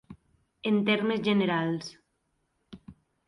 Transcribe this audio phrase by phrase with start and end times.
[0.69, 1.91] En termes generals.